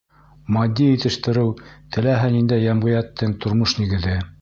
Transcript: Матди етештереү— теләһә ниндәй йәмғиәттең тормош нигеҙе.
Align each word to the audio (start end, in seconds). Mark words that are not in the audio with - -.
Матди 0.55 0.87
етештереү— 0.93 1.53
теләһә 1.97 2.33
ниндәй 2.39 2.67
йәмғиәттең 2.67 3.41
тормош 3.45 3.81
нигеҙе. 3.83 4.21